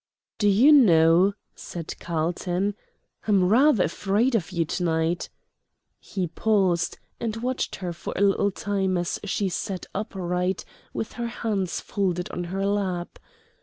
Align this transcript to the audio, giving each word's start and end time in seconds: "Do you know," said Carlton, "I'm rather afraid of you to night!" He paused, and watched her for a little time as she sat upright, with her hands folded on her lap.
"Do 0.39 0.47
you 0.47 0.71
know," 0.71 1.35
said 1.53 1.93
Carlton, 1.99 2.73
"I'm 3.27 3.47
rather 3.49 3.83
afraid 3.83 4.33
of 4.33 4.49
you 4.51 4.65
to 4.65 4.83
night!" 4.83 5.29
He 5.99 6.25
paused, 6.25 6.97
and 7.19 7.35
watched 7.35 7.75
her 7.75 7.93
for 7.93 8.11
a 8.15 8.21
little 8.21 8.49
time 8.49 8.97
as 8.97 9.19
she 9.25 9.47
sat 9.47 9.85
upright, 9.93 10.65
with 10.91 11.13
her 11.21 11.27
hands 11.27 11.81
folded 11.81 12.31
on 12.31 12.45
her 12.45 12.65
lap. 12.65 13.19